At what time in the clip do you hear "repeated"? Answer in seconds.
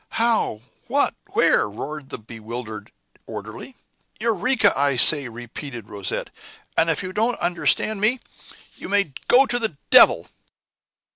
5.29-5.89